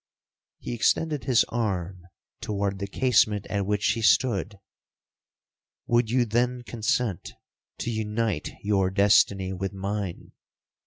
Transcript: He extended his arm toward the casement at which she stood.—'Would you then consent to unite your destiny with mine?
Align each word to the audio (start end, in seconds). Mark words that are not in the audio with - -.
He 0.57 0.73
extended 0.73 1.25
his 1.25 1.43
arm 1.49 2.07
toward 2.41 2.79
the 2.79 2.87
casement 2.87 3.45
at 3.51 3.67
which 3.67 3.83
she 3.83 4.01
stood.—'Would 4.01 6.09
you 6.09 6.25
then 6.25 6.63
consent 6.63 7.33
to 7.77 7.91
unite 7.91 8.49
your 8.63 8.89
destiny 8.89 9.53
with 9.53 9.73
mine? 9.73 10.31